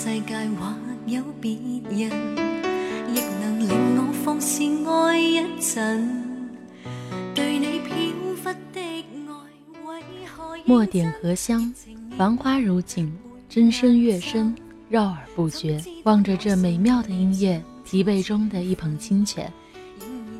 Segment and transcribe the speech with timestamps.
[0.00, 0.76] 世界还
[1.08, 1.54] 有别
[1.90, 2.38] 人
[3.12, 6.50] 亦能令我放肆爱一阵
[7.34, 7.96] 对你飘
[8.44, 9.04] 忽的爱
[9.84, 11.74] 为何莫点荷香
[12.16, 13.12] 繁花如锦
[13.48, 14.54] 真声月深
[14.88, 19.52] 绕耳不绝望着这美妙的音乐疲惫中的一捧清泉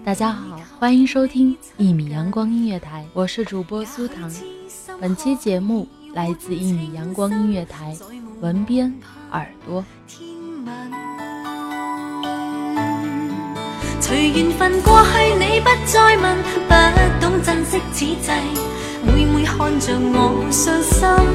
[0.04, 4.30] 大家好欢迎收听一米阳光音乐台我是主播苏糖
[5.00, 5.84] 本期节目
[6.14, 7.92] 来自一米阳光音乐台
[8.40, 8.92] 文编
[9.32, 9.84] 耳朵。
[14.00, 16.36] 随缘分过去，你不再问，
[16.68, 18.32] 不懂珍惜此际，
[19.04, 21.28] 每每看着我伤心，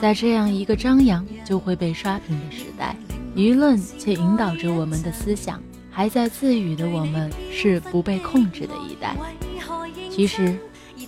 [0.00, 2.94] 在这样一个张扬就会被刷屏的时代，
[3.34, 5.60] 舆论却引导着我们的思想，
[5.90, 9.16] 还在自语的我们是不被控制的一代。
[10.08, 10.56] 其实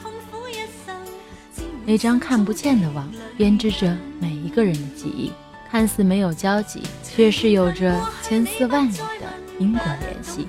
[1.85, 5.31] 那张看不见的网编织着每一个人的记忆
[5.69, 10.47] 看似没有交集却是有着千丝万缕的因果联系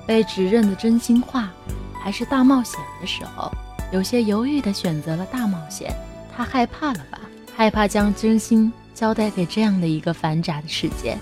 [0.07, 1.51] 被指认的真心话
[2.01, 3.51] 还是大冒险的时候
[3.91, 5.93] 有些犹豫的选择了大冒险
[6.33, 7.19] 他害怕了吧
[7.53, 11.17] 害怕将真心交代给这样的一个繁杂的世界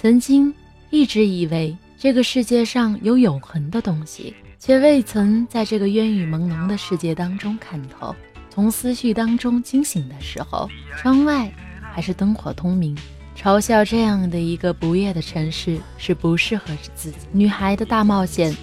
[0.00, 0.54] 曾经
[0.90, 8.14] 一直以为这个世界上有永恒的东西，却未曾在这个烟雨朦胧的世界当中看透。
[8.50, 11.50] 从思绪当中惊醒的时候，窗外
[11.92, 12.96] 还是灯火通明。
[13.36, 17.16] 嘲笑这样的一个不夜的城市是不适合自己。
[17.32, 18.54] 女孩的大冒险，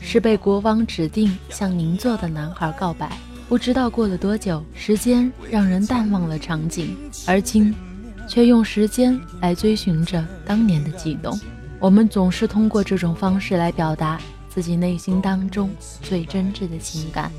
[0.00, 3.12] 是被国王指定向邻座的男孩告白。
[3.48, 7.74] 不知道过了多久，时间让人淡忘了场景，而今，
[8.26, 11.38] 却用时间来追寻着当年的悸动。
[11.84, 15.68] 我们总是通过这种方式来表达自己内心当中
[16.00, 17.30] 最真挚的情感。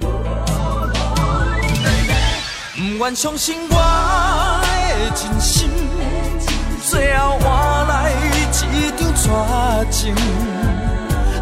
[0.00, 0.06] 不
[3.04, 3.76] 愿相信我
[4.62, 4.66] 的
[5.10, 5.68] 真心，
[6.84, 8.66] 最后换来一场
[8.96, 9.04] 绝
[9.90, 10.14] 情。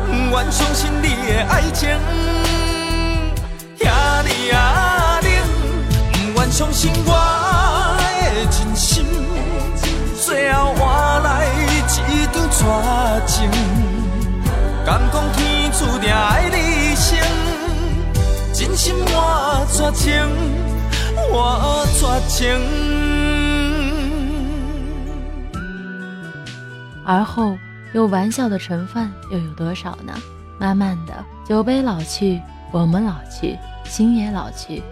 [0.08, 1.88] 不愿相信你的爱情，
[3.78, 5.30] 遐尔冷。
[6.12, 7.12] 不愿相信我
[8.00, 8.02] 的
[8.46, 9.46] 真心。
[10.28, 13.48] 最后换来一张绝情，
[14.84, 17.18] 敢讲天注定爱你一生，
[18.52, 20.14] 真心换绝情，
[21.32, 22.60] 换绝情。
[27.06, 27.56] 而后
[27.94, 30.12] 又玩笑的成分又有多少呢？
[30.60, 32.38] 慢慢的，酒杯老去，
[32.70, 34.82] 我们老去，心也老去，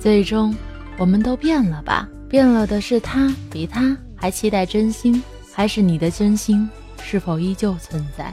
[0.00, 0.52] 最终
[0.96, 2.04] 我们都变了吧。
[2.28, 5.22] 变了的是他，比他还期待真心，
[5.54, 6.68] 还是你的真心
[7.02, 8.32] 是否依旧存在？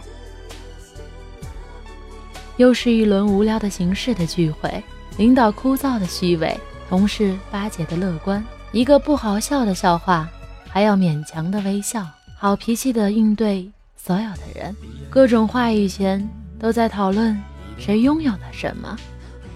[2.57, 4.83] 又是一轮无聊的形式的聚会，
[5.17, 6.57] 领导枯燥的虚伪，
[6.89, 10.27] 同事巴结的乐观，一个不好笑的笑话，
[10.67, 12.05] 还要勉强的微笑，
[12.35, 14.75] 好脾气的应对所有的人，
[15.09, 16.27] 各种话语前
[16.59, 17.39] 都在讨论
[17.77, 18.97] 谁拥有了什么，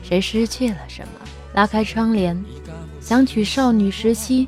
[0.04, 1.26] 谁失去了什么。
[1.54, 2.40] 拉开窗帘，
[3.02, 4.48] 想起少女时期。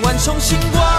[0.00, 0.95] 不愿相信我。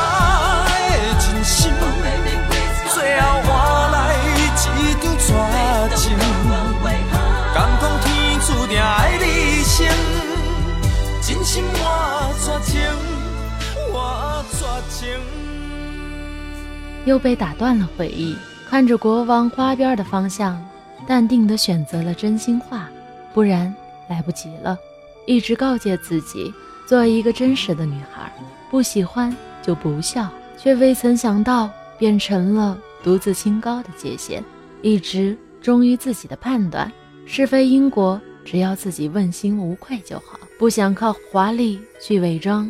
[17.08, 18.36] 又被打断了回忆，
[18.70, 20.62] 看着国王花边的方向，
[21.08, 22.90] 淡定地选择了真心话，
[23.34, 23.74] 不然
[24.10, 24.78] 来不及了。
[25.26, 26.52] 一直告诫自己
[26.86, 28.30] 做一个真实的女孩，
[28.70, 29.34] 不喜欢
[29.64, 34.44] 就不笑，却未曾想到变成了独自清高的界限。
[34.82, 36.92] 一直忠于自己的判断，
[37.26, 40.38] 是非因果，只要自己问心无愧就好。
[40.60, 42.70] 不想靠华丽去伪装，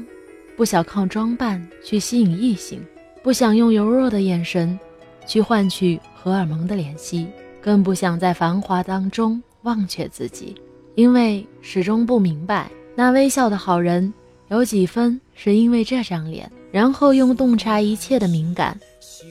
[0.55, 2.79] 不想靠装扮去吸引异性。
[3.27, 4.79] 不想用柔弱的眼神
[5.25, 7.27] 去换取荷尔蒙的怜惜，
[7.61, 10.55] 更不想在繁华当中忘却自己，
[10.95, 14.13] 因为始终不明白那微笑的好人
[14.47, 16.49] 有几分是因为这张脸。
[16.71, 18.79] 然后用洞察一切的敏感，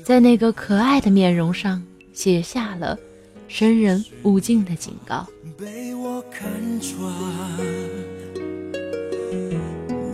[0.05, 2.99] 在那个可爱的面容上写下了
[3.49, 5.27] “生人勿近”的警告。
[5.59, 6.47] 被我看
[6.83, 7.01] 穿，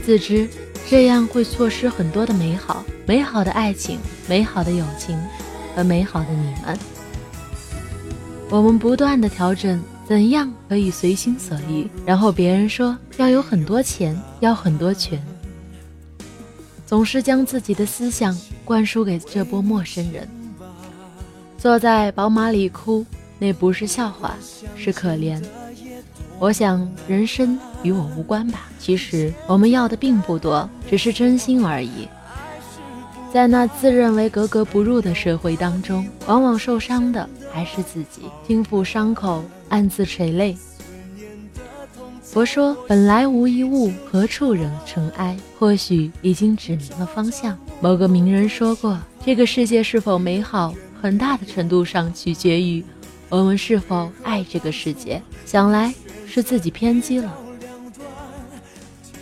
[0.04, 0.48] 自知
[0.88, 5.16] 这样会错失很多的美好，美好的爱情，美好的友情，
[5.74, 6.76] 和美好的你们。
[8.50, 11.88] 我们不断的调整，怎样可以随心所欲？
[12.04, 15.22] 然后别人说要有很多钱，要很多权。
[16.84, 20.28] 总是将自己的思想灌输给这波陌生人。
[21.58, 23.06] 坐在宝马里哭，
[23.38, 24.34] 那不是笑话，
[24.76, 25.40] 是可怜。
[26.40, 27.56] 我想人生。
[27.82, 28.68] 与我无关吧。
[28.78, 32.08] 其实我们要的并不多，只是真心而已。
[33.32, 40.56] 在那自认为格格不入的社会当中，往往受伤的还是自己，轻抚伤口，暗自垂泪。
[42.22, 47.56] 佛说：“本来无一物，何处惹尘埃？”或许已经指明了方向。
[47.80, 52.82] 某个名人说过：“这个世界是否美好，很大的程度上取决于
[53.28, 55.92] 我们是否爱这个世界。”想来
[56.26, 57.34] 是自己偏激了。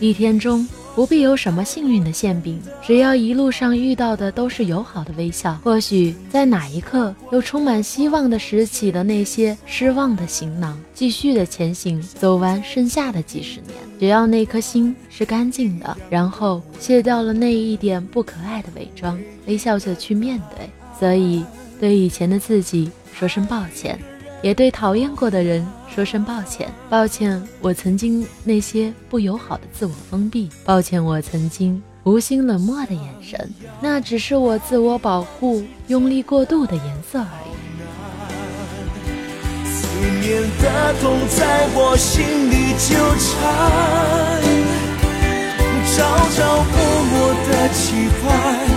[0.01, 5.53] 一天中不必有什么幸运的馅饼，只要一路上遇到的都是友好的微笑。
[5.63, 13.73] 或许在哪一刻又充满希望的拾起了那些失望的行囊，继续的前行，走完剩下的几十年。
[13.99, 20.67] 只要那颗心是干净的，然后卸掉了那一点不可爱的伪装，微笑着去面对。
[20.99, 21.45] 所以，
[21.79, 22.89] 对以前的自己
[23.19, 23.97] 说声抱歉。
[24.41, 37.25] 也对讨厌过的人说声抱歉，抱歉我曾经那些不友好的自我封闭，抱歉我曾经无心冷漠的眼神，那只是我自我保护用力过度的颜色而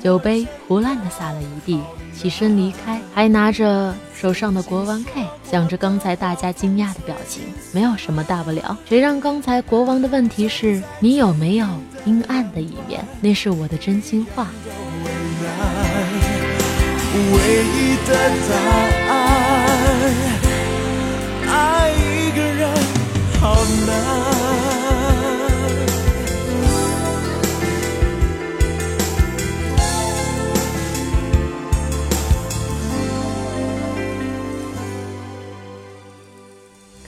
[0.04, 1.82] 酒杯胡乱的洒了一地，
[2.16, 8.78] 起身离开，还拿着手上的国王 K，想着刚才大家惊讶的表情，没有什么大不了。
[8.88, 11.66] 谁让刚才国王的问题是你有没有
[12.06, 13.04] 阴暗的一面？
[13.20, 14.46] 那是我的真心话。
[17.16, 20.14] 唯一一的答案，
[21.50, 21.92] 爱
[22.36, 22.65] 个人。